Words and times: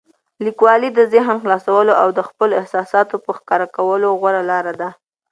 لیکوالی 0.45 0.89
د 0.93 0.99
ذهن 1.13 1.35
خلاصولو 1.43 1.93
او 2.01 2.07
د 2.17 2.19
خپلو 2.29 2.53
احساساتو 2.61 3.15
په 3.25 3.31
ښکاره 3.37 3.67
کولو 3.75 4.07
غوره 4.19 4.43
لاره 4.51 4.73
ده. 4.81 4.89